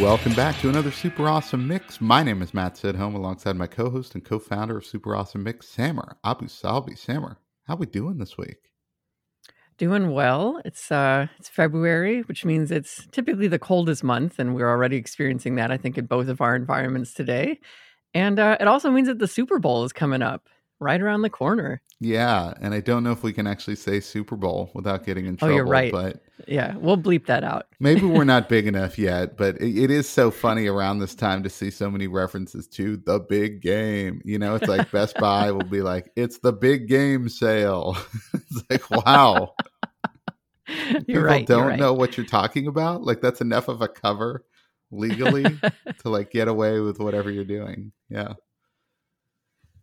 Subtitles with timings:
[0.00, 2.00] Welcome back to another Super Awesome Mix.
[2.00, 6.16] My name is Matt Sidholm alongside my co-host and co-founder of Super Awesome Mix, Samer
[6.24, 6.96] Abu Salbi.
[6.96, 8.70] Samer, how we doing this week?
[9.76, 10.62] Doing well.
[10.64, 15.56] It's uh it's February, which means it's typically the coldest month, and we're already experiencing
[15.56, 17.58] that, I think, in both of our environments today.
[18.14, 20.48] And uh, it also means that the Super Bowl is coming up
[20.80, 21.82] right around the corner.
[22.00, 25.36] Yeah, and I don't know if we can actually say Super Bowl without getting in
[25.36, 25.52] trouble.
[25.52, 25.90] Oh, you're right.
[25.90, 27.66] But yeah, we'll bleep that out.
[27.80, 29.36] maybe we're not big enough yet.
[29.36, 32.96] But it, it is so funny around this time to see so many references to
[32.98, 34.20] the big game.
[34.24, 37.96] You know, it's like Best Buy will be like, "It's the big game sale."
[38.34, 39.54] it's like, wow.
[40.68, 41.46] you're People right.
[41.46, 41.78] don't right.
[41.78, 43.02] know what you're talking about.
[43.02, 44.44] Like that's enough of a cover
[44.90, 47.92] legally to like get away with whatever you're doing.
[48.08, 48.34] Yeah.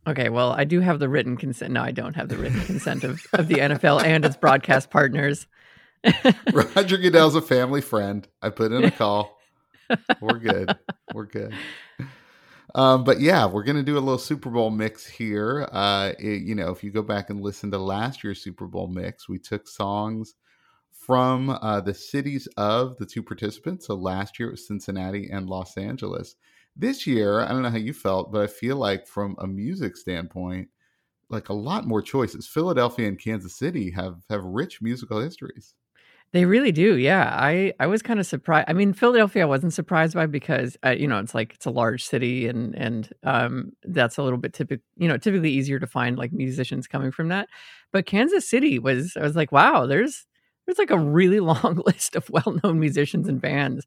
[0.08, 1.73] Okay, well, I do have the written consent.
[1.73, 5.47] No, I don't have the written consent of, of the NFL and its broadcast partners.
[6.53, 8.28] Roger Goodell's a family friend.
[8.42, 9.38] I put in a call.
[10.22, 10.75] We're good.
[11.14, 11.53] We're good.
[12.75, 15.67] Um, but yeah, we're gonna do a little Super Bowl mix here.
[15.72, 18.88] Uh, it- you know, if you go back and listen to last year's Super Bowl
[18.88, 20.36] mix, we took songs
[20.92, 23.88] from uh, the cities of the two participants.
[23.88, 26.36] So last year it was Cincinnati and Los Angeles.
[26.76, 29.95] This year, I don't know how you felt, but I feel like from a music
[29.95, 30.70] standpoint,
[31.30, 32.48] like a lot more choices.
[32.48, 35.73] Philadelphia and Kansas City have have rich musical histories.
[36.36, 36.98] They really do.
[36.98, 37.30] Yeah.
[37.31, 38.66] I, I was kind of surprised.
[38.70, 41.72] I mean, Philadelphia, I wasn't surprised by because, uh, you know, it's like it's a
[41.72, 45.88] large city and, and um, that's a little bit typical, you know, typically easier to
[45.88, 47.47] find like musicians coming from that.
[47.94, 50.25] But Kansas City was, I was like, wow, there's,
[50.66, 53.86] there's like a really long list of well known musicians and bands.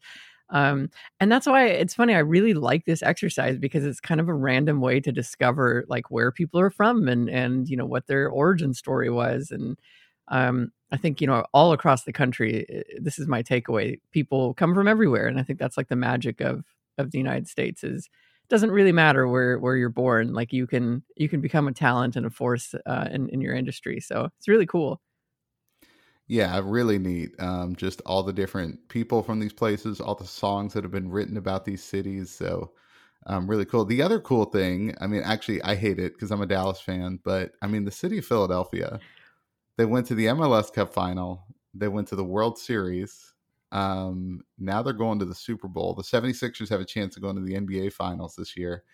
[0.50, 2.14] Um, and that's why it's funny.
[2.14, 6.10] I really like this exercise because it's kind of a random way to discover like
[6.10, 9.50] where people are from and, and, you know, what their origin story was.
[9.50, 9.76] And,
[10.28, 12.66] um, I think you know all across the country.
[12.98, 14.00] This is my takeaway.
[14.12, 16.64] People come from everywhere, and I think that's like the magic of
[16.96, 17.84] of the United States.
[17.84, 18.08] Is
[18.48, 20.32] doesn't really matter where where you're born.
[20.32, 23.54] Like you can you can become a talent and a force uh, in in your
[23.54, 24.00] industry.
[24.00, 25.00] So it's really cool.
[26.28, 27.30] Yeah, really neat.
[27.38, 31.10] Um, just all the different people from these places, all the songs that have been
[31.10, 32.30] written about these cities.
[32.30, 32.72] So,
[33.26, 33.84] um, really cool.
[33.84, 37.18] The other cool thing, I mean, actually, I hate it because I'm a Dallas fan,
[37.24, 39.00] but I mean, the city of Philadelphia,
[39.78, 41.44] they went to the MLS Cup final,
[41.74, 43.34] they went to the World Series.
[43.72, 45.94] Um, now they're going to the Super Bowl.
[45.94, 48.84] The 76ers have a chance to go into the NBA finals this year.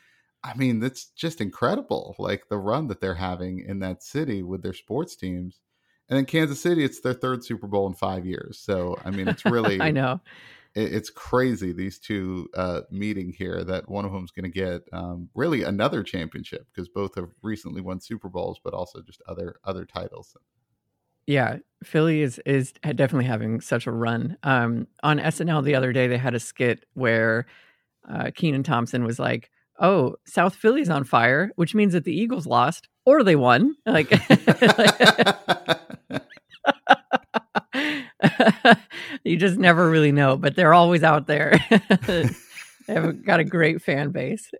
[0.44, 2.16] I mean, that's just incredible.
[2.18, 5.60] Like the run that they're having in that city with their sports teams.
[6.08, 8.58] And then Kansas City, it's their third Super Bowl in five years.
[8.58, 10.20] So I mean, it's really I know.
[10.74, 13.64] it, it's crazy these two uh, meeting here.
[13.64, 17.80] That one of them's going to get um, really another championship because both have recently
[17.80, 20.36] won Super Bowls, but also just other other titles.
[21.26, 24.36] Yeah, Philly is is definitely having such a run.
[24.42, 27.46] Um, on SNL the other day, they had a skit where
[28.08, 29.50] uh, Kenan Thompson was like,
[29.80, 33.74] "Oh, South Philly's on fire," which means that the Eagles lost or they won.
[33.86, 34.10] Like,
[39.24, 41.58] you just never really know, but they're always out there.
[42.06, 42.28] they
[42.88, 44.50] have got a great fan base.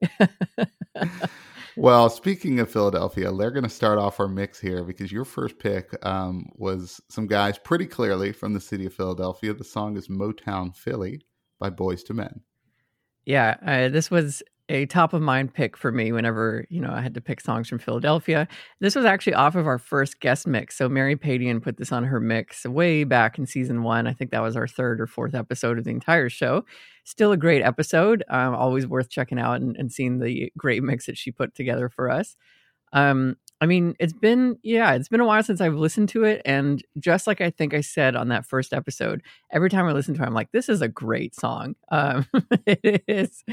[1.76, 5.58] well, speaking of Philadelphia, they're going to start off our mix here because your first
[5.58, 9.54] pick um, was some guys pretty clearly from the city of Philadelphia.
[9.54, 11.22] The song is Motown Philly
[11.58, 12.40] by Boyz II Men.
[13.26, 17.00] Yeah, uh, this was a top of mind pick for me whenever you know I
[17.00, 18.48] had to pick songs from Philadelphia.
[18.80, 20.76] This was actually off of our first guest mix.
[20.76, 24.06] So Mary Padian put this on her mix way back in season one.
[24.06, 26.64] I think that was our third or fourth episode of the entire show.
[27.04, 28.24] Still a great episode.
[28.30, 31.90] Um, always worth checking out and, and seeing the great mix that she put together
[31.90, 32.36] for us.
[32.94, 36.42] Um, I mean, it's been yeah, it's been a while since I've listened to it,
[36.44, 39.22] and just like I think I said on that first episode,
[39.52, 41.74] every time I listen to it, I'm like, this is a great song.
[41.90, 42.26] Um,
[42.66, 43.44] it is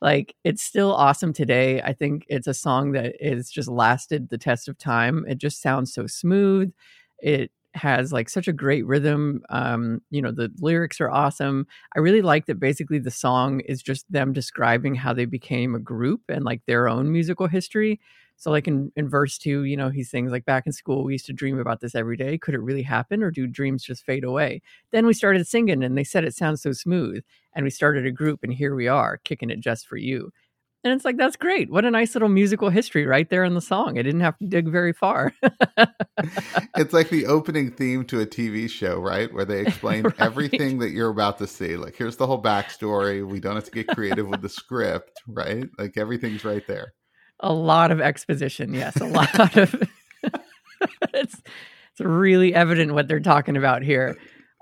[0.00, 1.82] like it's still awesome today.
[1.82, 5.24] I think it's a song that is just lasted the test of time.
[5.28, 6.72] It just sounds so smooth.
[7.20, 9.42] It has like such a great rhythm.
[9.50, 11.66] Um, you know, the lyrics are awesome.
[11.94, 15.78] I really like that basically the song is just them describing how they became a
[15.78, 18.00] group and like their own musical history.
[18.40, 21.12] So, like in, in verse two, you know, he sings like back in school, we
[21.12, 22.38] used to dream about this every day.
[22.38, 24.62] Could it really happen, or do dreams just fade away?
[24.92, 27.22] Then we started singing, and they said it sounds so smooth.
[27.54, 30.32] And we started a group, and here we are, kicking it just for you.
[30.82, 31.70] And it's like, that's great.
[31.70, 33.98] What a nice little musical history right there in the song.
[33.98, 35.34] I didn't have to dig very far.
[36.78, 39.30] it's like the opening theme to a TV show, right?
[39.34, 40.14] Where they explain right.
[40.18, 41.76] everything that you're about to see.
[41.76, 43.26] Like, here's the whole backstory.
[43.26, 45.68] We don't have to get creative with the script, right?
[45.78, 46.94] Like, everything's right there.
[47.40, 48.74] A lot of exposition.
[48.74, 49.00] Yes.
[49.00, 49.74] A lot of.
[51.14, 51.42] it's,
[51.92, 54.16] it's really evident what they're talking about here.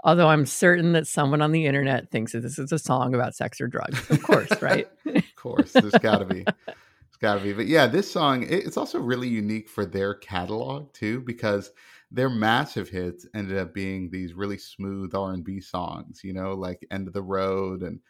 [0.05, 3.35] Although I'm certain that someone on the internet thinks that this is a song about
[3.35, 4.09] sex or drugs.
[4.11, 4.89] Of course, right?
[5.07, 5.73] of course.
[5.73, 6.45] There's got to be.
[6.47, 7.53] It's got to be.
[7.53, 11.73] But yeah, this song, it's also really unique for their catalog too, because
[12.11, 17.07] their massive hits ended up being these really smooth R&B songs, you know, like End
[17.07, 18.01] of the Road and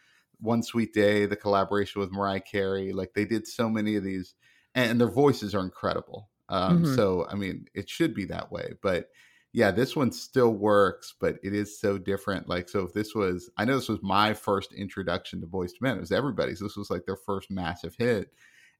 [0.40, 2.92] One Sweet Day, the collaboration with Mariah Carey.
[2.92, 4.34] Like they did so many of these,
[4.74, 6.30] and their voices are incredible.
[6.48, 6.94] Um, mm-hmm.
[6.94, 8.74] So, I mean, it should be that way.
[8.82, 9.08] But
[9.52, 12.48] yeah, this one still works, but it is so different.
[12.48, 15.78] Like, so if this was, I know this was my first introduction to Boyz II
[15.82, 15.96] Men.
[15.96, 16.60] It was everybody's.
[16.60, 18.28] This was like their first massive hit,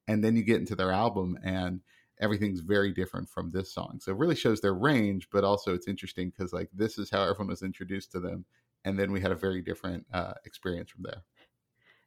[0.07, 1.81] and then you get into their album, and
[2.21, 3.99] everything's very different from this song.
[4.01, 7.23] So it really shows their range, but also it's interesting because like this is how
[7.23, 8.45] everyone was introduced to them,
[8.85, 11.23] and then we had a very different uh, experience from there.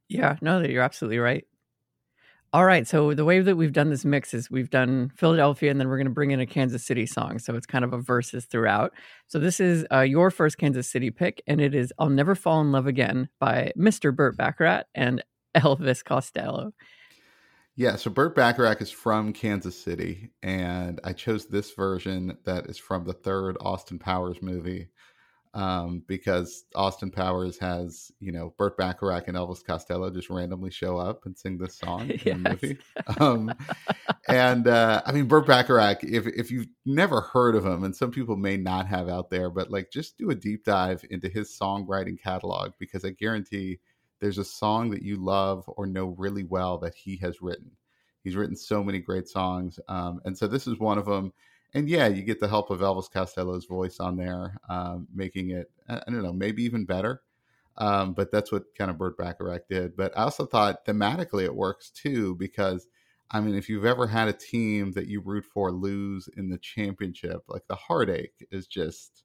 [0.07, 1.47] Yeah, no, that you're absolutely right.
[2.53, 2.85] All right.
[2.85, 5.95] So the way that we've done this mix is we've done Philadelphia and then we're
[5.95, 7.39] going to bring in a Kansas City song.
[7.39, 8.91] So it's kind of a verses throughout.
[9.27, 12.59] So this is uh, your first Kansas City pick, and it is I'll Never Fall
[12.59, 14.13] in Love Again by Mr.
[14.13, 15.23] Burt Bacharach and
[15.55, 16.73] Elvis Costello.
[17.77, 22.77] Yeah, so Burt Bacharach is from Kansas City, and I chose this version that is
[22.77, 24.89] from the third Austin Powers movie
[25.53, 30.97] um, because Austin Powers has, you know, Burt Bacharach and Elvis Costello just randomly show
[30.97, 32.23] up and sing this song in yes.
[32.23, 32.77] the movie.
[33.19, 33.53] Um,
[34.29, 38.11] and uh, I mean, Burt Bacharach, if if you've never heard of him, and some
[38.11, 41.49] people may not have out there, but like just do a deep dive into his
[41.49, 43.79] songwriting catalog because I guarantee
[44.21, 47.71] there's a song that you love or know really well that he has written.
[48.23, 51.33] He's written so many great songs, um, and so this is one of them
[51.73, 55.71] and yeah, you get the help of Elvis Costello's voice on there, um, making it
[55.87, 57.21] I don't know maybe even better.
[57.77, 59.95] Um, but that's what kind of Burt Bacharach did.
[59.95, 62.87] But I also thought thematically it works too because
[63.31, 66.57] I mean, if you've ever had a team that you root for lose in the
[66.57, 69.23] championship, like the heartache is just,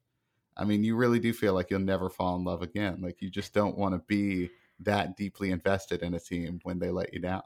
[0.56, 3.00] I mean, you really do feel like you'll never fall in love again.
[3.02, 4.50] Like you just don't want to be
[4.80, 7.42] that deeply invested in a team when they let you down.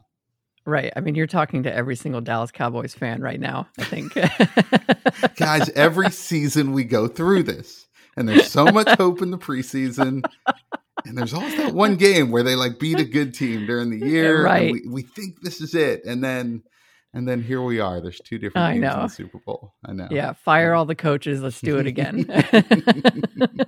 [0.66, 0.92] Right.
[0.94, 4.14] I mean, you're talking to every single Dallas Cowboys fan right now, I think.
[5.36, 7.86] Guys, every season we go through this,
[8.16, 10.22] and there's so much hope in the preseason.
[11.06, 14.06] And there's always that one game where they like beat a good team during the
[14.06, 14.44] year.
[14.44, 14.72] Right.
[14.72, 16.04] We, we, think this is it.
[16.04, 16.62] And then
[17.12, 18.00] and then here we are.
[18.00, 18.94] There's two different I games know.
[18.94, 19.74] in the Super Bowl.
[19.84, 20.08] I know.
[20.10, 20.34] Yeah.
[20.34, 21.42] Fire all the coaches.
[21.42, 22.26] Let's do it again.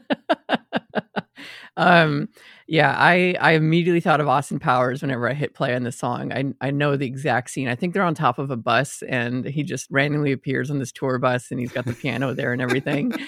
[1.77, 2.29] um
[2.73, 6.33] yeah i i immediately thought of austin powers whenever i hit play on the song.
[6.33, 7.69] I i know the exact scene.
[7.69, 10.91] I think they're on top of a bus and he just randomly appears on this
[10.91, 13.13] tour bus and he's got the piano there and everything.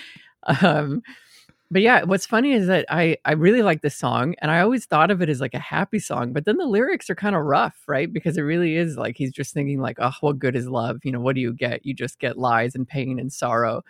[0.60, 1.00] Um
[1.70, 4.84] but yeah what's funny is that i i really like this song and i always
[4.84, 7.42] thought of it as like a happy song but then the lyrics are kind of
[7.42, 8.12] rough right?
[8.12, 10.98] Because it really is like he's just thinking like oh what good is love?
[11.04, 11.86] You know what do you get?
[11.86, 13.82] You just get lies and pain and sorrow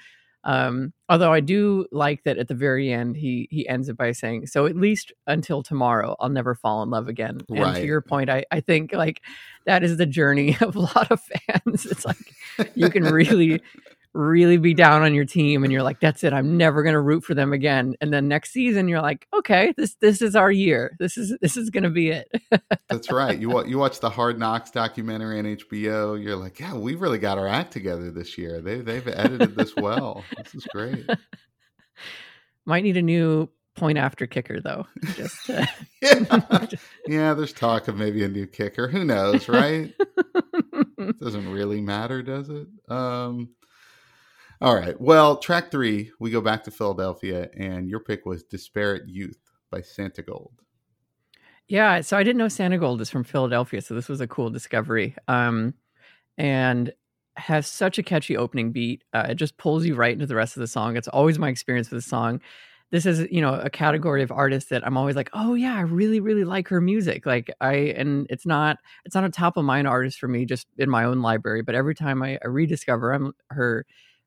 [0.44, 4.12] um, although I do like that at the very end, he he ends it by
[4.12, 7.76] saying, "So at least until tomorrow, I'll never fall in love again." And right.
[7.76, 9.23] to your point, I I think like
[9.64, 11.87] that is the journey of a lot of fans.
[11.87, 12.35] It's like
[12.75, 13.62] you can really
[14.14, 17.00] really be down on your team and you're like that's it i'm never going to
[17.00, 17.94] root for them again.
[18.00, 20.97] And then next season you're like okay this this is our year.
[20.99, 22.28] This is this is going to be it.
[22.88, 23.38] That's right.
[23.38, 27.18] You watch you watch the hard knocks documentary on hbo you're like yeah we really
[27.18, 28.61] got our act together this year.
[28.61, 30.25] They they've edited this well.
[30.37, 31.06] This is great.
[32.66, 35.66] Might need a new point after kicker though just uh...
[36.00, 36.66] yeah.
[37.09, 38.88] yeah there's talk of maybe a new kicker.
[38.88, 39.92] Who knows right?
[41.21, 42.68] Doesn't really matter does it?
[42.88, 43.49] Um
[44.64, 44.99] all right.
[44.99, 49.38] Well, track three, we go back to Philadelphia, and your pick was Disparate Youth
[49.71, 50.52] by Santigold.
[51.68, 52.00] Yeah.
[52.00, 53.83] So I didn't know Santigold is from Philadelphia.
[53.83, 55.14] So this was a cool discovery.
[55.28, 55.75] Um,
[56.38, 56.92] and
[57.37, 59.04] has such a catchy opening beat.
[59.12, 60.97] Uh, it just pulls you right into the rest of the song.
[60.97, 62.40] It's always my experience with the song.
[62.90, 65.80] This is, you know, a category of artists that I'm always like, oh yeah, I
[65.80, 67.26] really, really like her music.
[67.26, 70.68] Like I, and it's not, it's not a top of mind artist for me, just
[70.78, 71.62] in my own library.
[71.62, 73.85] But every time I, I rediscover I'm, her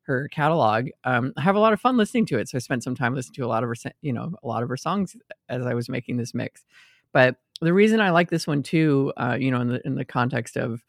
[0.07, 0.87] her catalog.
[1.03, 2.49] Um, I have a lot of fun listening to it.
[2.49, 4.63] So I spent some time listening to a lot of her, you know, a lot
[4.63, 5.15] of her songs
[5.49, 6.65] as I was making this mix.
[7.13, 10.05] But the reason I like this one too, uh, you know, in the in the
[10.05, 10.81] context of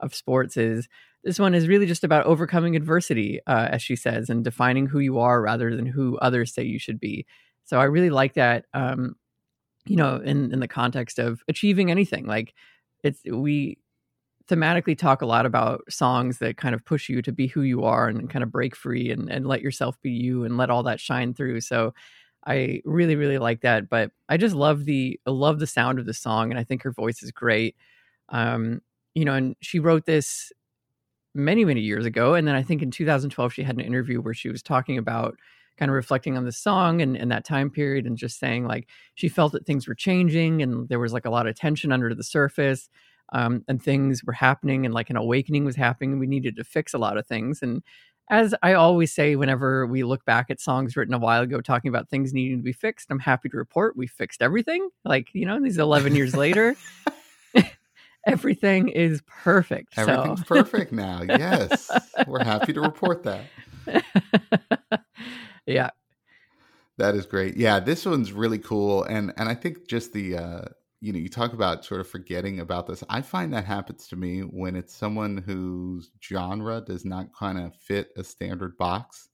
[0.00, 0.88] of sports is
[1.24, 4.98] this one is really just about overcoming adversity, uh, as she says, and defining who
[4.98, 7.26] you are rather than who others say you should be.
[7.64, 8.66] So I really like that.
[8.74, 9.16] Um,
[9.86, 12.54] you know, in in the context of achieving anything, like
[13.02, 13.78] it's we
[14.48, 17.84] thematically talk a lot about songs that kind of push you to be who you
[17.84, 20.82] are and kind of break free and, and let yourself be you and let all
[20.84, 21.60] that shine through.
[21.60, 21.94] So
[22.46, 23.88] I really, really like that.
[23.88, 26.92] But I just love the love the sound of the song and I think her
[26.92, 27.74] voice is great.
[28.28, 28.82] Um,
[29.14, 30.52] you know, and she wrote this
[31.34, 32.34] many, many years ago.
[32.34, 35.36] And then I think in 2012 she had an interview where she was talking about
[35.76, 38.88] kind of reflecting on the song and, and that time period and just saying like
[39.14, 42.14] she felt that things were changing and there was like a lot of tension under
[42.14, 42.88] the surface
[43.32, 46.64] um, and things were happening and like an awakening was happening and we needed to
[46.64, 47.82] fix a lot of things and
[48.30, 51.88] as i always say whenever we look back at songs written a while ago talking
[51.88, 55.46] about things needing to be fixed i'm happy to report we fixed everything like you
[55.46, 56.76] know these 11 years later
[58.26, 60.46] everything is perfect everything's so.
[60.46, 61.90] perfect now yes
[62.26, 63.44] we're happy to report that
[65.66, 65.90] yeah
[66.96, 70.62] that is great yeah this one's really cool and and i think just the uh
[71.06, 73.04] you know, you talk about sort of forgetting about this.
[73.08, 77.76] I find that happens to me when it's someone whose genre does not kind of
[77.76, 79.28] fit a standard box.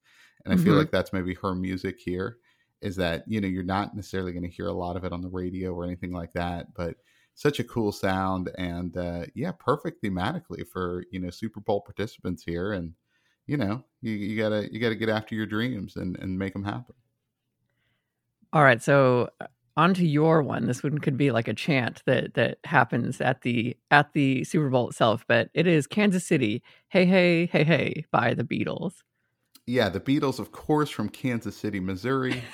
[0.45, 0.67] And I mm-hmm.
[0.67, 2.37] feel like that's maybe her music here
[2.83, 5.23] is that, you know, you're not necessarily going to hear a lot of it on
[5.23, 6.97] the radio or anything like that, but
[7.37, 12.43] such a cool sound and uh yeah, perfect thematically for, you know, Super Bowl participants
[12.43, 12.93] here and
[13.47, 16.39] you know, you, you got to you got to get after your dreams and and
[16.39, 16.95] make them happen.
[18.53, 19.31] All right, so
[19.77, 20.67] onto your one.
[20.67, 24.69] This one could be like a chant that that happens at the at the Super
[24.69, 29.03] Bowl itself, but it is Kansas City, "Hey Hey Hey Hey" by the Beatles.
[29.67, 32.43] Yeah, the Beatles, of course, from Kansas City, Missouri.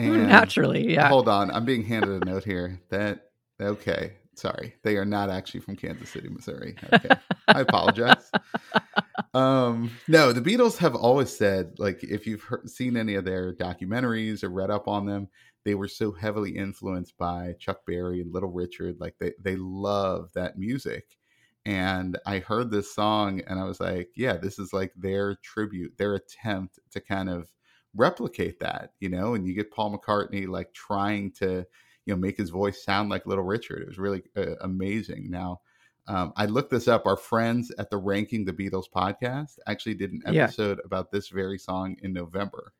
[0.00, 1.08] And Naturally, yeah.
[1.08, 2.80] Hold on, I'm being handed a note here.
[2.88, 6.76] That okay, sorry, they are not actually from Kansas City, Missouri.
[6.92, 7.16] Okay,
[7.48, 8.30] I apologize.
[9.34, 13.54] Um, no, the Beatles have always said, like, if you've heard, seen any of their
[13.54, 15.28] documentaries or read up on them,
[15.64, 18.96] they were so heavily influenced by Chuck Berry and Little Richard.
[19.00, 21.18] Like they they love that music.
[21.66, 25.98] And I heard this song and I was like, yeah, this is like their tribute,
[25.98, 27.50] their attempt to kind of
[27.94, 31.66] replicate that, you know, and you get Paul McCartney like trying to,
[32.06, 33.82] you know, make his voice sound like Little Richard.
[33.82, 35.30] It was really uh, amazing.
[35.30, 35.60] Now,
[36.08, 37.06] um, I looked this up.
[37.06, 40.86] Our friends at the Ranking the Beatles podcast actually did an episode yeah.
[40.86, 42.72] about this very song in November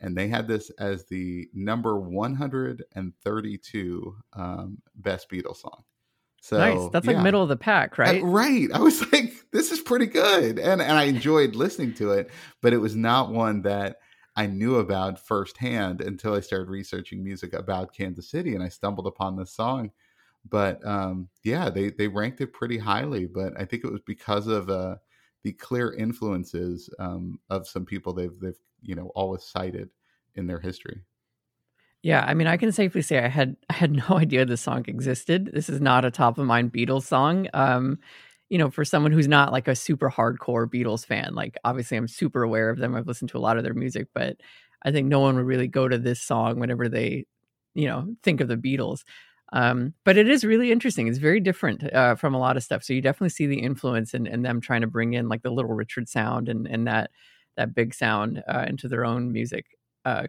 [0.00, 5.82] and they had this as the number 132 um, best Beatles song.
[6.40, 6.90] So nice.
[6.92, 7.14] That's yeah.
[7.14, 8.22] like middle of the pack, right?
[8.22, 8.68] Uh, right.
[8.72, 12.30] I was like, this is pretty good, and and I enjoyed listening to it,
[12.62, 13.96] but it was not one that
[14.36, 19.06] I knew about firsthand until I started researching music about Kansas City, and I stumbled
[19.06, 19.90] upon this song.
[20.48, 24.46] But um, yeah, they they ranked it pretty highly, but I think it was because
[24.46, 24.96] of uh,
[25.42, 29.90] the clear influences um, of some people they've they've you know always cited
[30.34, 31.02] in their history.
[32.02, 34.84] Yeah, I mean, I can safely say I had I had no idea this song
[34.86, 35.50] existed.
[35.52, 37.48] This is not a top of mind Beatles song.
[37.54, 37.98] Um,
[38.48, 42.06] you know, for someone who's not like a super hardcore Beatles fan, like obviously I'm
[42.08, 42.94] super aware of them.
[42.94, 44.36] I've listened to a lot of their music, but
[44.82, 47.26] I think no one would really go to this song whenever they,
[47.74, 49.02] you know, think of the Beatles.
[49.52, 51.06] Um, but it is really interesting.
[51.06, 52.82] It's very different uh, from a lot of stuff.
[52.82, 55.50] So you definitely see the influence in, in them trying to bring in like the
[55.50, 57.10] Little Richard sound and and that
[57.56, 59.66] that big sound uh, into their own music
[60.04, 60.26] uh,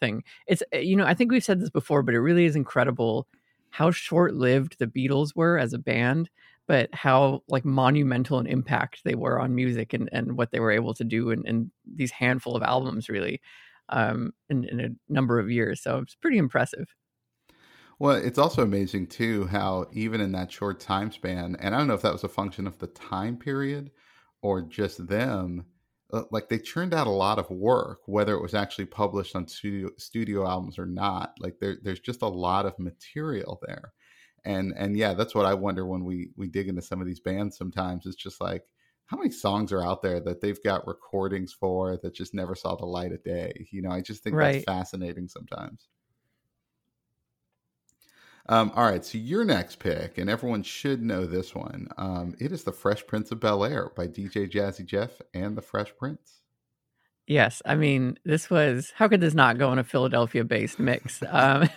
[0.00, 0.24] thing.
[0.46, 3.26] It's eh, you know I think we've said this before, but it really is incredible
[3.70, 6.28] how short lived the Beatles were as a band,
[6.66, 10.72] but how like monumental an impact they were on music and and what they were
[10.72, 13.40] able to do in, in these handful of albums really
[13.90, 15.80] um, in, in a number of years.
[15.82, 16.94] So it's pretty impressive.
[18.00, 21.86] Well, it's also amazing too how even in that short time span, and I don't
[21.86, 23.90] know if that was a function of the time period
[24.40, 25.66] or just them,
[26.10, 29.46] uh, like they churned out a lot of work, whether it was actually published on
[29.46, 31.34] studio studio albums or not.
[31.40, 33.92] Like there, there's just a lot of material there,
[34.46, 37.20] and and yeah, that's what I wonder when we we dig into some of these
[37.20, 37.58] bands.
[37.58, 38.64] Sometimes it's just like
[39.06, 42.76] how many songs are out there that they've got recordings for that just never saw
[42.76, 43.68] the light of day.
[43.72, 44.52] You know, I just think right.
[44.52, 45.88] that's fascinating sometimes.
[48.50, 51.86] Um, all right, so your next pick, and everyone should know this one.
[51.96, 55.62] Um, it is the Fresh Prince of Bel Air by DJ Jazzy Jeff and the
[55.62, 56.40] Fresh Prince.
[57.28, 61.22] Yes, I mean this was how could this not go in a Philadelphia-based mix?
[61.30, 61.68] Um,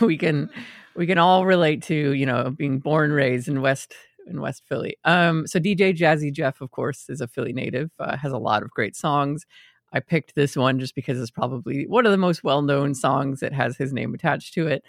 [0.00, 0.50] we can
[0.96, 3.94] we can all relate to you know being born raised in West
[4.26, 4.96] in West Philly.
[5.04, 8.64] Um, so DJ Jazzy Jeff, of course, is a Philly native, uh, has a lot
[8.64, 9.46] of great songs.
[9.92, 13.40] I picked this one just because it's probably one of the most well known songs
[13.40, 14.84] that has his name attached to it.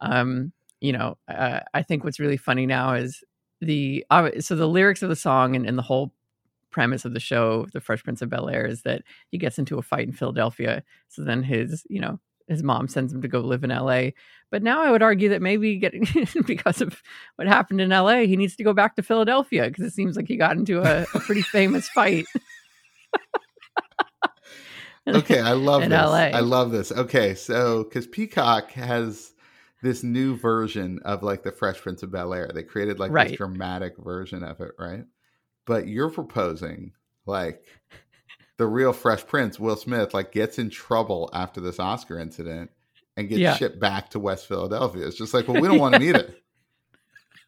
[0.00, 3.24] Um, you know, uh, I think what's really funny now is
[3.60, 6.12] the uh, so the lyrics of the song and, and the whole
[6.70, 9.78] premise of the show, The Fresh Prince of Bel Air, is that he gets into
[9.78, 10.82] a fight in Philadelphia.
[11.08, 12.18] So then his, you know,
[12.48, 14.10] his mom sends him to go live in LA.
[14.50, 16.06] But now I would argue that maybe getting
[16.46, 17.02] because of
[17.36, 20.28] what happened in LA, he needs to go back to Philadelphia because it seems like
[20.28, 22.26] he got into a, a pretty famous fight.
[25.06, 25.90] Okay, I love this.
[25.90, 26.16] LA.
[26.16, 26.92] I love this.
[26.92, 29.32] Okay, so because Peacock has
[29.82, 33.28] this new version of like the Fresh Prince of Bel Air, they created like right.
[33.28, 35.04] this dramatic version of it, right?
[35.66, 36.92] But you're proposing
[37.26, 37.64] like
[38.56, 42.70] the real Fresh Prince, Will Smith, like gets in trouble after this Oscar incident
[43.16, 43.56] and gets yeah.
[43.56, 45.06] shipped back to West Philadelphia.
[45.06, 46.34] It's just like, well, we don't want him either.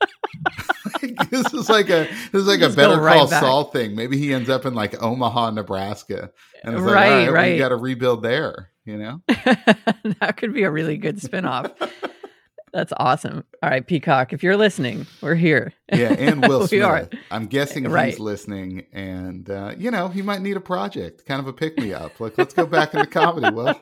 [1.30, 3.40] this is like a this is like a better right call back.
[3.40, 3.94] Saul thing.
[3.94, 6.30] Maybe he ends up in like Omaha, Nebraska,
[6.62, 7.52] and it's right, like, all right, right.
[7.52, 8.70] we got to rebuild there.
[8.84, 11.72] You know, that could be a really good spinoff.
[12.72, 13.42] That's awesome.
[13.62, 15.72] All right, Peacock, if you're listening, we're here.
[15.90, 16.84] Yeah, and Will Smith.
[16.84, 17.08] are.
[17.30, 18.10] I'm guessing right.
[18.10, 21.78] he's listening, and uh, you know he might need a project, kind of a pick
[21.78, 22.20] me up.
[22.20, 23.54] Like, let's go back into comedy.
[23.54, 23.75] Will.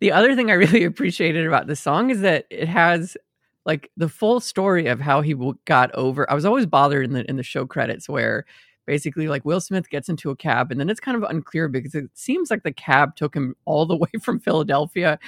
[0.00, 3.16] the other thing I really appreciated about the song is that it has
[3.64, 6.30] like the full story of how he got over.
[6.30, 8.44] I was always bothered in the in the show credits where
[8.86, 11.94] basically like Will Smith gets into a cab and then it's kind of unclear because
[11.94, 15.18] it seems like the cab took him all the way from Philadelphia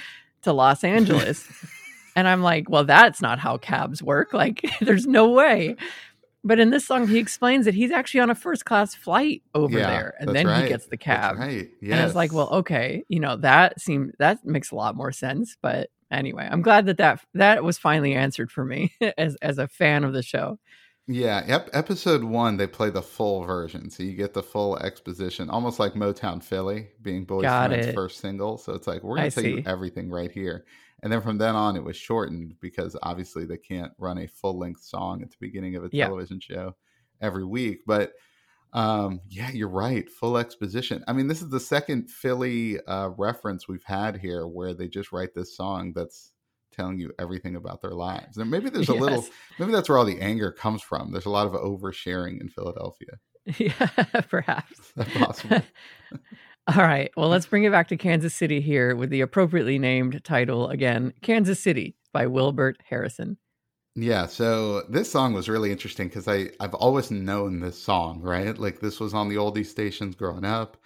[0.41, 1.47] to Los Angeles.
[2.15, 4.33] and I'm like, well, that's not how cabs work.
[4.33, 5.75] Like, there's no way.
[6.43, 9.79] But in this song, he explains that he's actually on a first class flight over
[9.79, 10.61] yeah, there, and then right.
[10.61, 11.37] he gets the cab.
[11.37, 11.69] That's right.
[11.81, 11.91] Yes.
[11.97, 15.57] And it's like, well, okay, you know, that seems that makes a lot more sense.
[15.59, 19.67] But anyway, I'm glad that that that was finally answered for me as as a
[19.67, 20.59] fan of the show.
[21.07, 25.51] Yeah, ep- episode one they play the full version, so you get the full exposition,
[25.51, 27.43] almost like Motown Philly being Boyz
[27.93, 28.57] first single.
[28.57, 29.57] So it's like we're going to tell see.
[29.57, 30.65] you everything right here,
[31.03, 34.57] and then from then on it was shortened because obviously they can't run a full
[34.57, 36.75] length song at the beginning of a television show
[37.21, 37.81] every week.
[37.85, 38.13] But
[38.73, 41.03] um, yeah, you're right, full exposition.
[41.07, 45.11] I mean, this is the second Philly uh, reference we've had here where they just
[45.11, 46.33] write this song that's
[46.75, 48.37] telling you everything about their lives.
[48.37, 49.01] And maybe there's a yes.
[49.01, 49.25] little,
[49.59, 51.11] maybe that's where all the anger comes from.
[51.11, 53.19] There's a lot of oversharing in Philadelphia.
[53.57, 53.87] Yeah,
[54.29, 54.91] perhaps.
[55.13, 55.61] possible?
[56.67, 57.11] all right.
[57.15, 61.13] Well, let's bring it back to Kansas City here with the appropriately named title again
[61.21, 63.37] Kansas City by Wilbert Harrison.
[63.95, 68.57] Yeah, so this song was really interesting because I I've always known this song, right?
[68.57, 70.77] Like this was on the oldie stations growing up.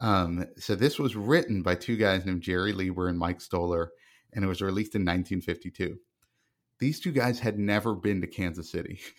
[0.00, 3.92] Um, so this was written by two guys named Jerry Leiber and Mike Stoller,
[4.32, 5.98] and it was released in 1952.
[6.80, 9.00] These two guys had never been to Kansas City.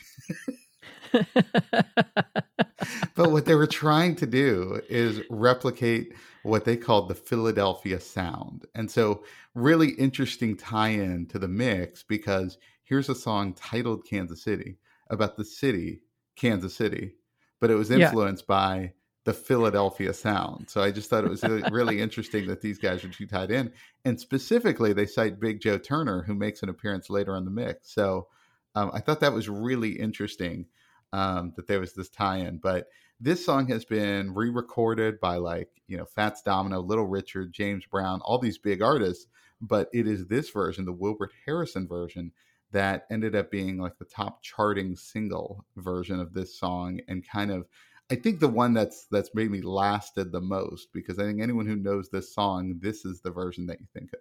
[3.15, 8.65] but what they were trying to do is replicate what they called the Philadelphia sound.
[8.75, 9.23] And so,
[9.53, 12.57] really interesting tie in to the mix because
[12.91, 14.75] here's a song titled Kansas City
[15.09, 16.01] about the city,
[16.35, 17.13] Kansas City,
[17.61, 18.53] but it was influenced yeah.
[18.55, 20.69] by the Philadelphia sound.
[20.69, 23.71] So I just thought it was really interesting that these guys are too tied in.
[24.03, 27.93] And specifically, they cite Big Joe Turner, who makes an appearance later on the mix.
[27.93, 28.27] So
[28.75, 30.65] um, I thought that was really interesting
[31.13, 32.57] um, that there was this tie in.
[32.57, 32.87] But
[33.21, 37.85] this song has been re recorded by like, you know, Fats Domino, Little Richard, James
[37.85, 39.27] Brown, all these big artists.
[39.61, 42.33] But it is this version, the Wilbert Harrison version,
[42.71, 47.51] that ended up being like the top charting single version of this song and kind
[47.51, 47.67] of
[48.11, 51.75] I think the one that's that's maybe lasted the most because I think anyone who
[51.77, 54.19] knows this song, this is the version that you think of.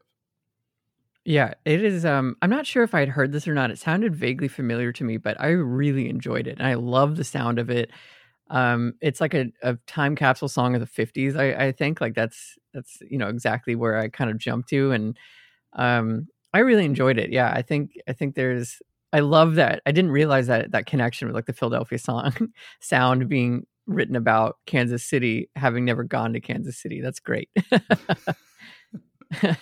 [1.24, 2.04] Yeah, it is.
[2.04, 3.70] Um, I'm not sure if I'd heard this or not.
[3.70, 7.24] It sounded vaguely familiar to me, but I really enjoyed it, and I love the
[7.24, 7.90] sound of it.
[8.50, 11.36] Um, it's like a, a time capsule song of the 50s.
[11.36, 14.92] I, I think like that's that's you know exactly where I kind of jumped to,
[14.92, 15.18] and
[15.74, 17.30] um, I really enjoyed it.
[17.30, 18.80] Yeah, I think I think there's
[19.12, 19.82] I love that.
[19.86, 22.32] I didn't realize that that connection with like the Philadelphia song
[22.80, 27.00] sound being written about Kansas City, having never gone to Kansas City.
[27.00, 27.50] That's great.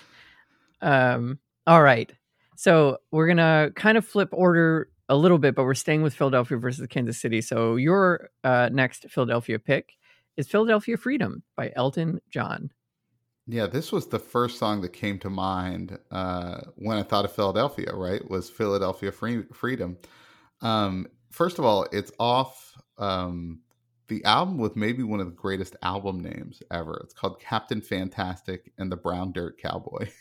[0.82, 2.12] um, all right.
[2.56, 6.58] So we're to kind of flip order a little bit, but we're staying with Philadelphia
[6.58, 7.40] versus Kansas City.
[7.40, 9.94] So your uh, next Philadelphia pick
[10.36, 12.70] is Philadelphia Freedom by Elton John.
[13.50, 17.32] Yeah, this was the first song that came to mind uh, when I thought of
[17.32, 18.28] Philadelphia, right?
[18.28, 19.96] Was Philadelphia Free- Freedom.
[20.60, 23.60] Um, first of all, it's off um,
[24.08, 27.00] the album with maybe one of the greatest album names ever.
[27.02, 30.08] It's called Captain Fantastic and the Brown Dirt Cowboy.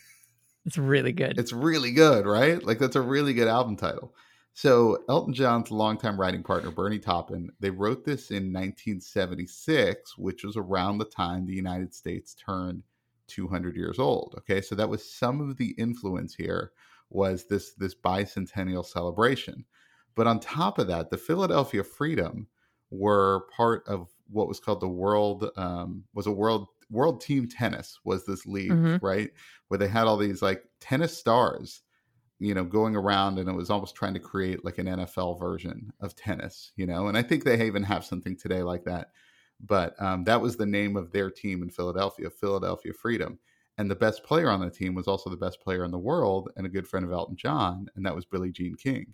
[0.66, 1.40] It's really good.
[1.40, 2.62] It's really good, right?
[2.62, 4.14] Like that's a really good album title.
[4.54, 10.58] So Elton John's longtime writing partner Bernie Taupin, they wrote this in 1976, which was
[10.58, 12.84] around the time the United States turned
[13.28, 14.36] 200 years old.
[14.40, 16.72] Okay, so that was some of the influence here
[17.10, 19.66] was this this bicentennial celebration.
[20.16, 22.48] But on top of that, the Philadelphia Freedom
[22.90, 28.00] were part of what was called the World um, was a World World Team Tennis
[28.06, 29.02] was this league, Mhm.
[29.02, 29.32] right?
[29.68, 31.82] Where they had all these like tennis stars,
[32.40, 35.92] you know, going around, and it was almost trying to create like an NFL version
[36.00, 37.08] of tennis, you know.
[37.08, 39.12] And I think they even have something today like that.
[39.60, 43.40] But um, that was the name of their team in Philadelphia, Philadelphia Freedom.
[43.78, 46.50] And the best player on the team was also the best player in the world
[46.56, 49.14] and a good friend of Elton John, and that was Billie Jean King.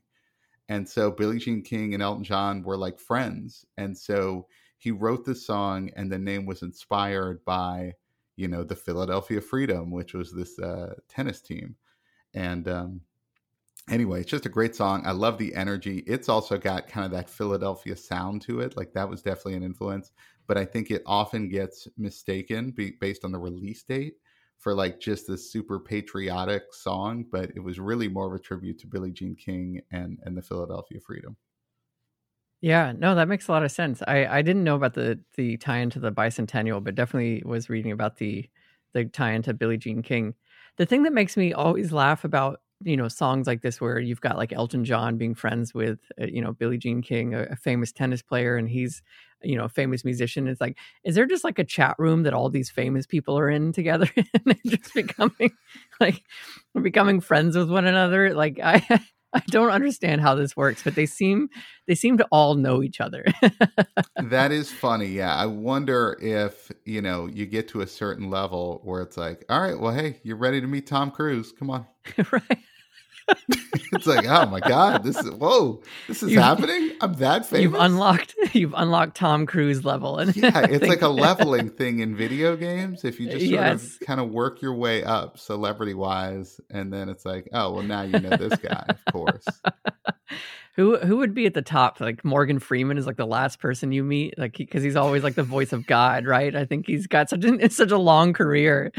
[0.69, 3.65] And so Billie Jean King and Elton John were like friends.
[3.77, 7.93] And so he wrote this song, and the name was inspired by,
[8.37, 11.75] you know, the Philadelphia Freedom, which was this uh, tennis team.
[12.33, 13.01] And um,
[13.89, 15.05] anyway, it's just a great song.
[15.05, 15.99] I love the energy.
[16.07, 18.77] It's also got kind of that Philadelphia sound to it.
[18.77, 20.11] Like that was definitely an influence.
[20.47, 24.15] But I think it often gets mistaken be- based on the release date
[24.57, 28.79] for like just this super patriotic song, but it was really more of a tribute
[28.79, 31.37] to Billie Jean King and and the Philadelphia Freedom.
[32.61, 34.01] Yeah, no, that makes a lot of sense.
[34.07, 37.91] I I didn't know about the the tie into the bicentennial, but definitely was reading
[37.91, 38.49] about the
[38.93, 40.33] the tie into Billie Jean King.
[40.77, 44.21] The thing that makes me always laugh about you know songs like this, where you've
[44.21, 47.55] got like Elton John being friends with uh, you know Billie Jean King, a, a
[47.55, 49.01] famous tennis player, and he's
[49.41, 50.47] you know a famous musician.
[50.47, 53.49] It's like, is there just like a chat room that all these famous people are
[53.49, 55.51] in together, and they're just becoming
[55.99, 56.23] like
[56.81, 58.33] becoming friends with one another?
[58.33, 59.01] Like I.
[59.35, 61.49] I don't understand how this works, but they seem
[61.87, 63.25] they seem to all know each other.
[64.15, 65.07] that is funny.
[65.07, 65.35] Yeah.
[65.35, 69.59] I wonder if, you know, you get to a certain level where it's like, all
[69.59, 71.51] right, well, hey, you're ready to meet Tom Cruise.
[71.51, 71.87] Come on.
[72.31, 72.59] right.
[73.93, 76.91] It's like, oh my God, this is whoa, this is You've- happening.
[77.01, 77.63] I'm that famous.
[77.63, 80.19] You've unlocked you've unlocked Tom Cruise level.
[80.19, 83.03] And yeah, it's think- like a leveling thing in video games.
[83.03, 83.95] If you just sort Yes.
[83.95, 87.83] of kind of work your way up celebrity wise, and then it's like, oh well,
[87.83, 89.45] now you know this guy, of course.
[90.75, 91.99] Who who would be at the top?
[92.01, 95.35] Like Morgan Freeman is like the last person you meet, like because he's always like
[95.35, 96.55] the voice of God, right?
[96.55, 98.91] I think he's got such an such a long career.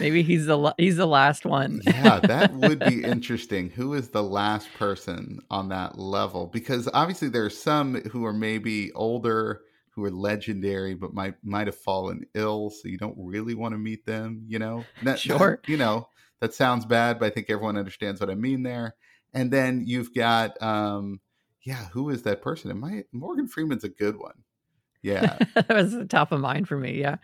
[0.00, 1.80] Maybe he's the he's the last one.
[1.86, 3.70] yeah, that would be interesting.
[3.70, 6.46] Who is the last person on that level?
[6.46, 9.60] Because obviously there are some who are maybe older,
[9.90, 13.78] who are legendary, but might might have fallen ill, so you don't really want to
[13.78, 14.44] meet them.
[14.48, 15.60] You know, That- Sure.
[15.66, 16.08] you know
[16.40, 18.94] that sounds bad, but I think everyone understands what I mean there.
[19.38, 21.20] And then you've got, um
[21.64, 22.70] yeah, who is that person?
[22.70, 24.44] It might Morgan Freeman's a good one.
[25.02, 26.92] Yeah, that was the top of mind for me.
[26.92, 27.16] Yeah.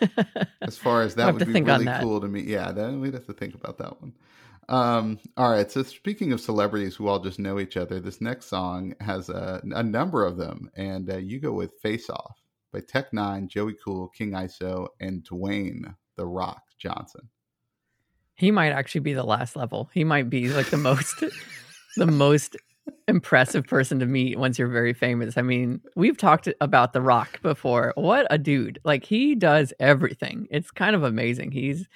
[0.62, 2.42] as far as that would be really cool to me.
[2.42, 4.14] Yeah, then we'd have to think about that one.
[4.68, 5.70] Um, all right.
[5.70, 9.60] So speaking of celebrities who all just know each other, this next song has a,
[9.72, 12.40] a number of them, and uh, you go with "Face Off"
[12.72, 17.28] by Tech N9ne, Joey Cool, King ISO, and Dwayne the Rock Johnson.
[18.40, 19.90] He might actually be the last level.
[19.92, 21.22] He might be like the most
[21.96, 22.56] the most
[23.06, 25.36] impressive person to meet once you're very famous.
[25.36, 27.92] I mean, we've talked about The Rock before.
[27.96, 28.78] What a dude.
[28.82, 30.48] Like he does everything.
[30.50, 31.52] It's kind of amazing.
[31.52, 31.86] He's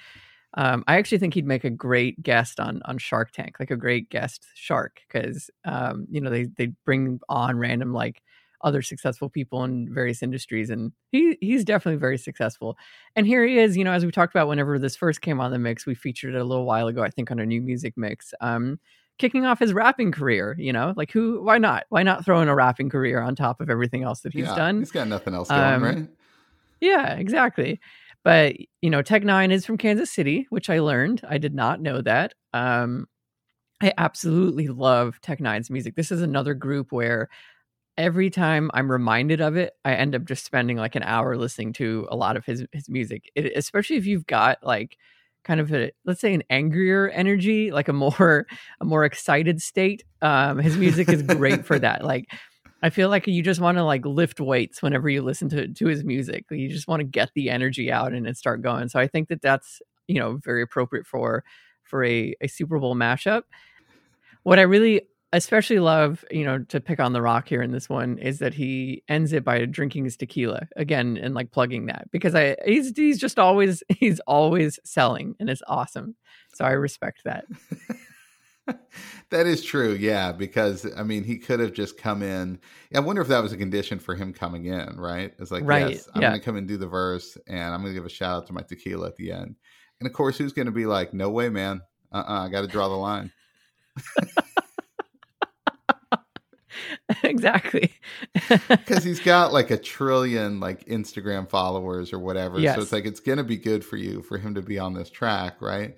[0.53, 3.75] um, I actually think he'd make a great guest on on Shark Tank, like a
[3.75, 8.21] great guest shark, because um, you know they they bring on random like
[8.61, 12.77] other successful people in various industries, and he he's definitely very successful.
[13.15, 15.51] And here he is, you know, as we talked about whenever this first came on
[15.51, 17.93] the mix, we featured it a little while ago, I think, on a new music
[17.97, 18.33] mix.
[18.41, 18.79] Um,
[19.17, 21.41] kicking off his rapping career, you know, like who?
[21.43, 21.85] Why not?
[21.89, 24.55] Why not throw in a rapping career on top of everything else that he's yeah,
[24.55, 24.79] done?
[24.79, 26.07] He's got nothing else going, Um, right?
[26.81, 27.79] Yeah, exactly.
[28.23, 31.21] But you know, Tech N9ne is from Kansas City, which I learned.
[31.27, 32.33] I did not know that.
[32.53, 33.07] Um,
[33.81, 35.95] I absolutely love Tech N9ne's music.
[35.95, 37.29] This is another group where
[37.97, 41.73] every time I'm reminded of it, I end up just spending like an hour listening
[41.73, 43.31] to a lot of his his music.
[43.35, 44.97] It, especially if you've got like
[45.43, 48.47] kind of a let's say an angrier energy, like a more
[48.81, 50.03] a more excited state.
[50.21, 52.03] Um, his music is great for that.
[52.05, 52.29] Like
[52.83, 55.87] I feel like you just want to like lift weights whenever you listen to to
[55.87, 56.45] his music.
[56.51, 58.89] You just want to get the energy out and it start going.
[58.89, 61.43] So I think that that's you know very appropriate for
[61.83, 63.43] for a a Super Bowl mashup.
[64.43, 65.01] What I really
[65.35, 68.53] especially love, you know, to pick on the rock here in this one is that
[68.53, 72.95] he ends it by drinking his tequila again and like plugging that because I he's
[72.95, 76.15] he's just always he's always selling and it's awesome.
[76.53, 77.45] So I respect that.
[79.29, 80.31] that is true, yeah.
[80.31, 82.59] Because I mean, he could have just come in.
[82.93, 85.33] I wonder if that was a condition for him coming in, right?
[85.37, 86.29] It's like, Right, yes, I'm yeah.
[86.29, 88.47] going to come and do the verse, and I'm going to give a shout out
[88.47, 89.55] to my tequila at the end.
[89.99, 91.81] And of course, who's going to be like, "No way, man!
[92.11, 93.31] Uh, uh I got to draw the line."
[97.23, 97.93] exactly.
[98.69, 102.59] because he's got like a trillion like Instagram followers or whatever.
[102.59, 102.75] Yes.
[102.75, 105.09] So it's like it's gonna be good for you for him to be on this
[105.09, 105.95] track, right?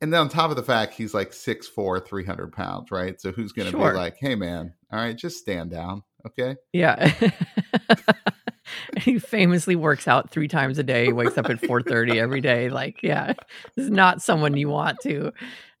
[0.00, 3.20] And then on top of the fact he's like 6'4", 300 pounds, right?
[3.20, 3.92] So who's gonna Sure.
[3.92, 6.56] be like, hey man, All right, just stand down, okay?
[6.72, 7.12] Yeah.
[8.98, 12.68] he famously works out three times a day, wakes up at 4:30 every day.
[12.68, 13.32] Like, yeah,
[13.76, 15.32] this is not someone you want to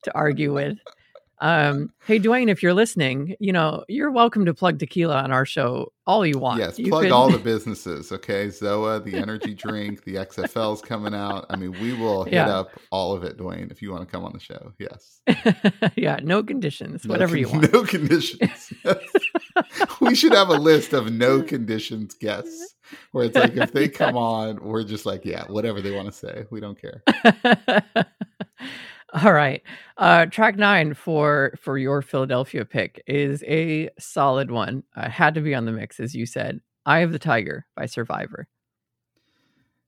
[0.04, 0.78] to argue with.
[1.40, 5.46] Um, hey Dwayne, if you're listening, you know, you're welcome to plug tequila on our
[5.46, 6.58] show all you want.
[6.58, 8.48] Yes, You plug could- all the businesses, okay?
[8.48, 11.46] Zoa, the energy drink, the XFL's coming out.
[11.50, 12.48] I mean, we will hit Yeah.
[12.58, 14.72] up all of it, Dwayne, if you want to come on the show.
[14.78, 15.20] Yes.
[15.96, 17.72] yeah, no conditions, No whatever con- you want.
[17.72, 18.72] No conditions.
[20.00, 22.74] we should have a list of no conditions guests
[23.12, 26.12] where it's like if they come on, we're just like, yeah, whatever they want to
[26.12, 26.46] say.
[26.50, 27.02] We don't care.
[29.14, 29.62] All right.
[29.96, 34.84] Uh track 9 for for your Philadelphia pick is a solid one.
[34.96, 36.60] Uh, had to be on the mix as you said.
[36.86, 38.48] Eye of the Tiger by Survivor.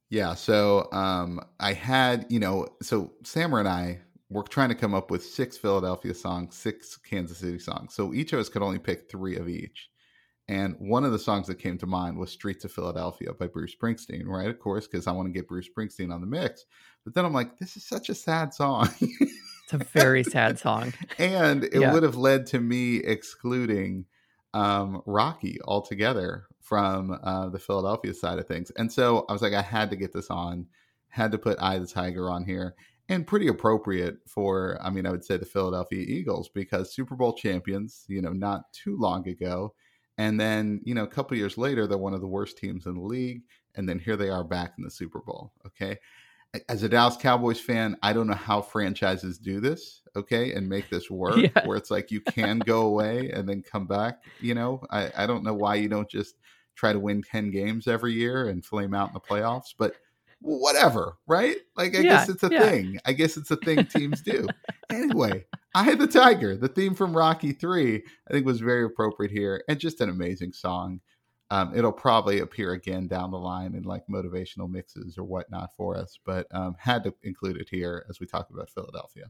[0.09, 0.35] Yeah.
[0.35, 5.11] So um I had, you know, so Samer and I were trying to come up
[5.11, 7.95] with six Philadelphia songs, six Kansas City songs.
[7.95, 9.90] So each of us could only pick three of each.
[10.51, 13.73] And one of the songs that came to mind was Streets of Philadelphia by Bruce
[13.73, 14.49] Springsteen, right?
[14.51, 16.67] Of course, because I want to get Bruce Springsteen on the mix.
[17.05, 18.89] But then I'm like, this is such a sad song.
[19.01, 20.93] It's a very sad song.
[21.19, 21.93] and it Yeah.
[21.93, 24.07] would have led to me excluding
[24.53, 28.73] um, Rocky altogether from uh, the Philadelphia side of things.
[28.73, 30.67] And so I was like, I had to get this on,
[31.11, 32.75] had to put Eye of the Tiger on here,
[33.09, 37.35] and pretty appropriate for, I mean, I would say the Philadelphia Eagles because Super Bowl
[37.35, 39.75] champions, you know, not too long ago.
[40.21, 42.95] And then, you know, a couple years later, they're one of the worst teams in
[42.95, 43.43] the league.
[43.75, 45.53] And then here they are back in the Super Bowl.
[45.67, 45.99] Okay
[46.69, 50.91] as a Dallas Cowboys fan, I don't know how franchises do this, okay, and make
[50.91, 51.63] this work Yeah.
[51.63, 54.23] where it's like you can go away and then come back.
[54.41, 56.37] You know, I, I don't know why you don't just
[56.75, 59.95] try to win 10 games every year and flame out in the playoffs, but
[60.41, 61.57] whatever, right?
[61.77, 62.61] Like, I Yeah, guess it's a yeah.
[62.61, 62.99] thing.
[63.05, 64.49] I guess it's a thing teams do.
[64.91, 67.97] anyway, I had the Tiger, the theme from Rocky 3,
[68.29, 71.01] I think was very appropriate here and just an amazing song.
[71.53, 75.97] Um, it'll probably appear again down the line in like motivational mixes or whatnot for
[75.97, 79.25] us, but um, had to include it here as we talk about Philadelphia.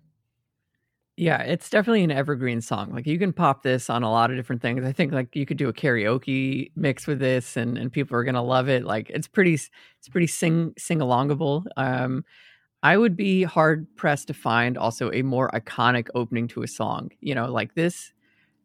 [1.21, 2.95] Yeah, it's definitely an evergreen song.
[2.95, 4.87] Like you can pop this on a lot of different things.
[4.87, 8.25] I think like you could do a karaoke mix with this and and people are
[8.25, 8.85] going to love it.
[8.85, 11.67] Like it's pretty it's pretty sing sing alongable.
[11.77, 12.25] Um
[12.83, 17.11] I would be hard pressed to find also a more iconic opening to a song.
[17.21, 18.13] You know, like this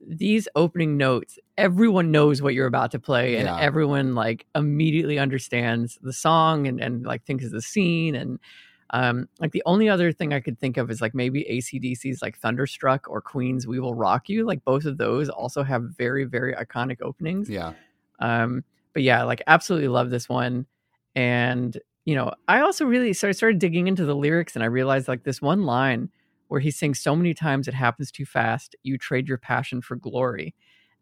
[0.07, 3.55] these opening notes, everyone knows what you're about to play and Yeah.
[3.57, 8.39] everyone like immediately understands the song and and like thinks of the scene and
[8.91, 12.37] um, like the only other thing I could think of is like maybe ACDC's like
[12.37, 14.45] Thunderstruck or Queen's We Will Rock You.
[14.45, 17.49] Like both of those also have very, very iconic openings.
[17.49, 17.73] Yeah.
[18.19, 20.67] Um, but yeah, like absolutely love this one.
[21.15, 24.67] And, you know, I also really so I started digging into the lyrics and I
[24.67, 26.09] realized like this one line
[26.47, 29.95] where he sings so many times it happens too fast, you trade your passion for
[29.95, 30.53] glory.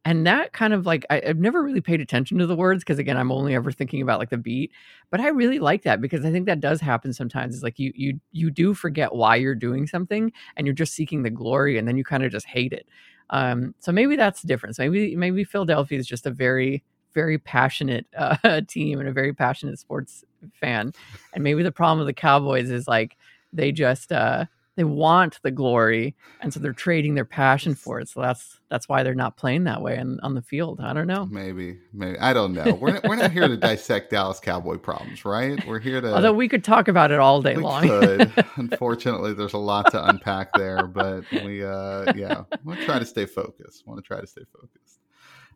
[0.05, 2.99] And that kind of like I, I've never really paid attention to the words because
[2.99, 4.71] again, I'm only ever thinking about like the beat.
[5.09, 7.55] But I really like that because I think that does happen sometimes.
[7.55, 11.23] It's like you you you do forget why you're doing something and you're just seeking
[11.23, 12.87] the glory and then you kind of just hate it.
[13.29, 14.77] Um, so maybe that's the difference.
[14.77, 19.79] Maybe maybe Philadelphia is just a very very passionate uh, team and a very passionate
[19.79, 20.91] sports fan,
[21.33, 23.15] and maybe the problem with the Cowboys is like
[23.53, 28.09] they just uh, they want the glory, and so they're trading their passion for it.
[28.09, 30.79] So that's that's why they're not playing that way on, on the field.
[30.81, 31.27] I don't know.
[31.27, 32.17] Maybe, maybe.
[32.17, 32.73] I don't know.
[32.73, 35.63] We're not, we're not here to dissect Dallas Cowboy problems, right?
[35.67, 36.15] We're here to.
[36.15, 37.83] Although we could talk about it all day we long.
[37.87, 38.45] could.
[38.55, 43.05] Unfortunately, there's a lot to unpack there, but we, uh, yeah, want to try to
[43.05, 43.85] stay focused.
[43.85, 44.99] Want to try to stay focused.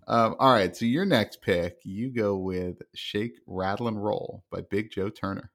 [0.08, 4.62] Um, all right, so your next pick, you go with "Shake, Rattle, and Roll" by
[4.62, 5.52] Big Joe Turner.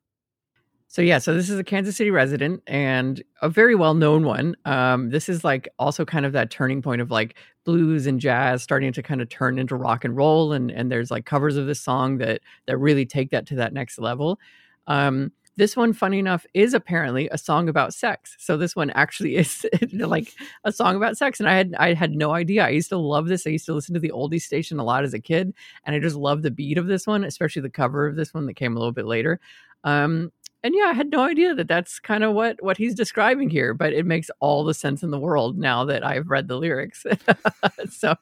[0.93, 4.55] So yeah, so this is a Kansas City resident and a very well known one.
[4.67, 8.63] Um, this is like also kind of that turning point of like blues and jazz
[8.63, 11.67] starting to kind of turn into rock and roll, and and there's like covers of
[11.67, 14.39] this song that that really take that to that next level.
[14.87, 18.37] Um, this one, funny enough, is apparently a song about sex.
[18.39, 20.31] So this one actually is like
[20.65, 22.67] a song about sex, and I had I had no idea.
[22.67, 23.47] I used to love this.
[23.47, 25.55] I used to listen to the oldie station a lot as a kid,
[25.87, 28.45] and I just love the beat of this one, especially the cover of this one
[28.45, 29.41] that came a little bit later.
[29.85, 30.31] Um,
[30.63, 33.75] and yeah, I had no idea that that's kind of what what he's describing here,
[33.75, 37.05] but it makes all the sense in the world now that I've read the lyrics.
[37.91, 38.15] so,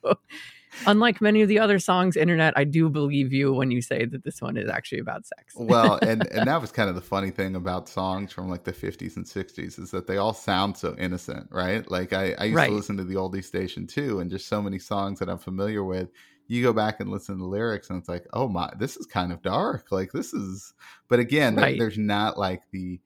[0.86, 4.24] unlike many of the other songs, internet, I do believe you when you say that
[4.24, 5.54] this one is actually about sex.
[5.54, 8.72] Well, and and that was kind of the funny thing about songs from like the
[8.72, 11.88] 50s and 60s is that they all sound so innocent, right?
[11.90, 12.66] Like I, I used Right.
[12.66, 15.82] to listen to the oldie station too, and just so many songs that I'm familiar
[15.84, 16.10] with.
[16.50, 19.06] You go back and listen to the lyrics, and it's like, oh my, this is
[19.06, 19.92] kind of dark.
[19.92, 20.74] Like this is,
[21.08, 21.78] but again, there- Right.
[21.78, 22.98] there's not like the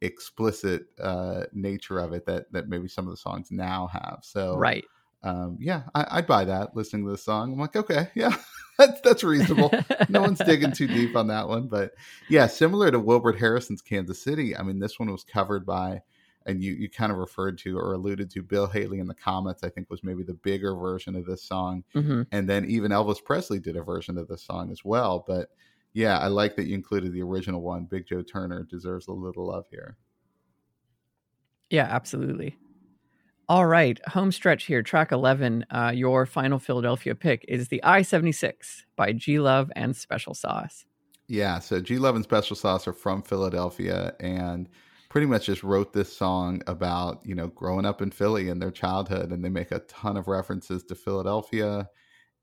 [0.00, 4.18] explicit uh, nature of it that that maybe some of the songs now have.
[4.22, 4.84] So right.
[5.22, 6.76] um, yeah, I, would buy that.
[6.76, 8.34] Listening to the song, I'm like, okay, yeah,
[8.78, 9.70] that's that's reasonable.
[10.08, 11.92] no one's digging too deep on that one, but
[12.28, 14.56] yeah, similar to Wilbert Harrison's Kansas City.
[14.56, 16.02] I mean, this one was covered by,
[16.48, 19.62] and you you kind of referred to or alluded to Bill Haley and the Comets.
[19.62, 22.22] I think was maybe the bigger version of this song, mm-hmm.
[22.32, 25.24] and then even Elvis Presley did a version of this song as well.
[25.26, 25.50] But
[25.92, 27.84] yeah, I like that you included the original one.
[27.84, 29.96] Big Joe Turner deserves a little love here.
[31.70, 32.56] Yeah, absolutely.
[33.50, 35.64] All right, home stretch here, track 11.
[35.70, 40.84] Uh, your final Philadelphia pick is the I 76 by G Love and Special Sauce.
[41.28, 44.68] Yeah, so G Love and Special Sauce are from Philadelphia and
[45.08, 48.70] pretty much just wrote this song about, you know, growing up in Philly and their
[48.70, 49.32] childhood.
[49.32, 51.88] And they make a ton of references to Philadelphia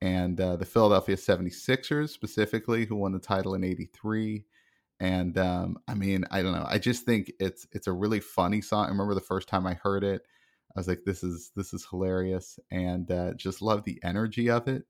[0.02, 4.46] and uh, the Philadelphia 76ers specifically, who won the title in 83
[5.00, 6.66] and um, I mean, I don't know.
[6.68, 8.86] I just think it's it's a really funny song.
[8.86, 10.22] I remember the first time I heard it,
[10.76, 14.68] I was like, "This is this is hilarious," and uh, just love the energy of
[14.70, 14.86] it.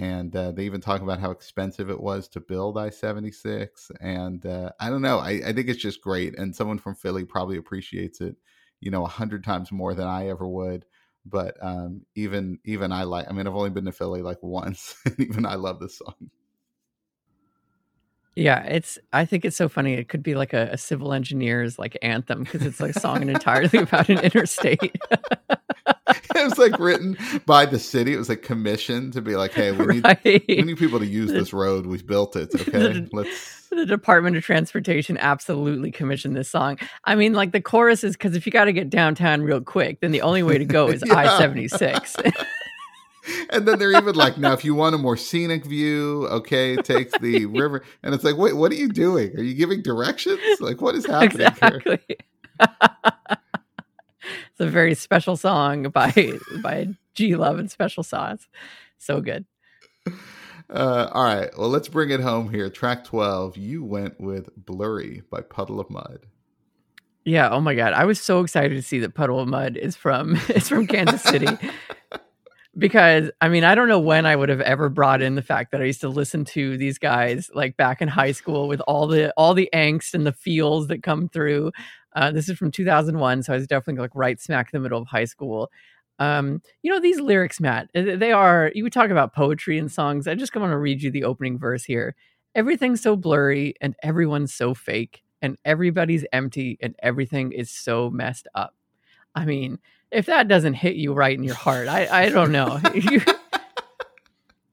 [0.00, 3.90] And uh, they even talk about how expensive it was to build I seventy six,
[4.00, 5.18] and uh, I don't know.
[5.18, 8.36] I, I think it's just great, and someone from Philly probably appreciates it,
[8.80, 10.86] you know, a hundred times more than I ever would.
[11.26, 13.26] But um, even even I like.
[13.28, 16.30] I mean, I've only been to Philly like once, and even I love this song.
[18.34, 18.98] Yeah, it's.
[19.12, 19.92] I think it's so funny.
[19.92, 23.28] It could be like a, a civil engineer's like anthem because it's like a song
[23.28, 24.96] entirely about an interstate.
[26.44, 28.14] it was like written by the city.
[28.14, 30.44] It was like commissioned to be like, "Hey, we need right.
[30.48, 31.86] we need people to use this road.
[31.86, 32.50] We've built it.
[32.60, 36.76] Okay, the, let's." The Department of Transportation absolutely commissioned this song.
[37.04, 40.00] I mean, like the chorus is because if you got to get downtown real quick,
[40.00, 42.16] then the only way to go is I seventy six
[43.50, 47.10] and then they're even like, now, if you want a more scenic view, okay, take
[47.20, 47.84] the river.
[48.02, 49.34] And it's like, wait, what are you doing?
[49.36, 50.40] Are you giving directions?
[50.60, 52.00] Like, what is happening exactly.
[54.60, 58.46] It's a very special song by by G Love and Special Sauce.
[58.98, 59.46] So good.
[60.68, 62.68] Uh, all right, well, let's bring it home here.
[62.68, 63.56] Track twelve.
[63.56, 66.26] You went with "Blurry" by Puddle of Mudd.
[67.24, 67.48] Yeah.
[67.48, 70.36] Oh my God, I was so excited to see that Puddle of Mudd is from
[70.50, 71.48] is from Kansas City
[72.76, 75.72] because I mean, I don't know when I would have ever brought in the fact
[75.72, 79.06] that I used to listen to these guys like back in high school with all
[79.06, 81.72] the all the angst and the feels that come through.
[82.14, 85.00] Uh, this is from 2001, so I was definitely like right smack in the middle
[85.00, 85.70] of high school.
[86.18, 90.28] Um, you know, these lyrics, Matt, eh, they are, you talk about poetry and songs.
[90.28, 92.14] I just want to read you the opening verse here.
[92.54, 98.48] Everything's so blurry and everyone's so fake and everybody's empty and everything is so messed
[98.54, 98.74] up.
[99.34, 99.78] I mean,
[100.10, 102.80] if that doesn't hit you right in your heart, I, I don't know.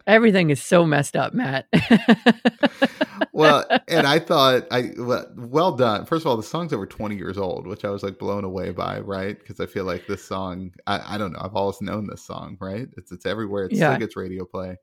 [0.08, 1.68] everything is so messed up, Matt.
[3.34, 6.06] well, and I thought I well, well, done.
[6.06, 8.72] First of all, the song's over 20 years old, which I was like blown away
[8.72, 9.38] by, right?
[9.38, 12.58] Because I feel like this song, I, I don't know, I've always known this song,
[12.60, 12.88] right?
[12.98, 13.66] It's it's everywhere.
[13.66, 13.90] It yeah.
[13.90, 14.78] still gets radio play.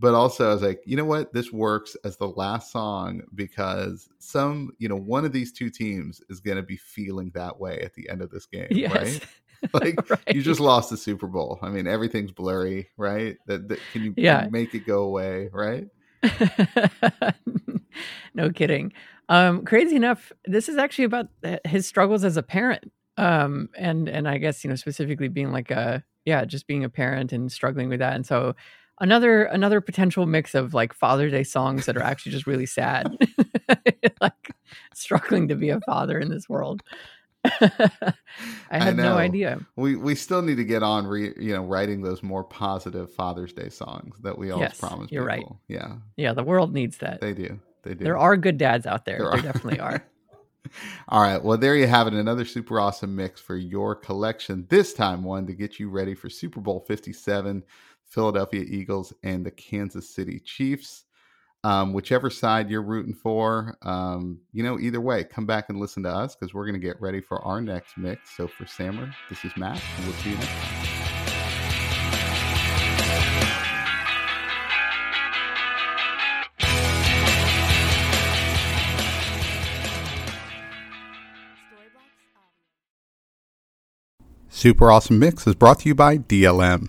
[0.00, 1.32] But also, I was like, you know what?
[1.32, 6.20] This works as the last song because some, you know, one of these two teams
[6.28, 8.92] is going to be feeling that way at the end of this game, yes.
[8.92, 9.26] right?
[9.72, 10.34] like right.
[10.34, 11.58] you just lost the Super Bowl.
[11.62, 13.36] I mean, everything's blurry, right?
[13.46, 14.38] That, that can you, yeah.
[14.38, 15.88] Can you make it go away, right?
[18.34, 18.92] no kidding.
[19.28, 21.28] Um, crazy enough, this is actually about
[21.64, 22.90] his struggles as a parent.
[23.16, 26.88] Um, and and I guess you know specifically being like a yeah, just being a
[26.88, 28.14] parent and struggling with that.
[28.14, 28.54] And so
[29.00, 33.16] another another potential mix of like Father's Day songs that are actually just really sad,
[34.20, 34.50] like
[34.94, 36.82] struggling to be a father in this world.
[38.70, 39.60] I had I no idea.
[39.76, 43.52] We we still need to get on, re, you know, writing those more positive Father's
[43.52, 45.10] Day songs that we always yes, promise.
[45.12, 45.60] You're people.
[45.68, 45.76] right.
[45.76, 45.96] Yeah.
[46.16, 47.20] Yeah, the world needs that.
[47.20, 47.60] They do.
[47.82, 48.04] They do.
[48.04, 49.18] There are good dads out there.
[49.18, 50.04] There, there definitely are.
[51.08, 51.42] All right.
[51.42, 52.14] Well, there you have it.
[52.14, 54.66] Another super awesome mix for your collection.
[54.70, 57.62] This time, one to get you ready for Super Bowl 57,
[58.06, 61.03] Philadelphia Eagles and the Kansas City Chiefs
[61.64, 66.02] um, whichever side you're rooting for, um, you know, either way, come back and listen
[66.02, 68.36] to us because we're going to get ready for our next mix.
[68.36, 70.90] So for Samer, this is Matt, and we'll see you next time.
[84.50, 86.88] Super Awesome Mix is brought to you by DLM.